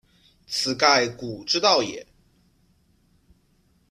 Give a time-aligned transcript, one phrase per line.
[0.47, 2.03] 此盖古之道也。